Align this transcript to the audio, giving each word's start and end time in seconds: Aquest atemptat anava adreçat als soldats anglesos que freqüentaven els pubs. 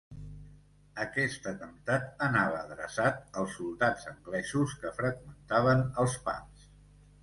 Aquest 1.03 1.45
atemptat 1.51 2.25
anava 2.29 2.57
adreçat 2.63 3.23
als 3.43 3.55
soldats 3.61 4.11
anglesos 4.17 4.77
que 4.83 4.97
freqüentaven 5.01 5.89
els 6.05 6.23
pubs. 6.29 6.71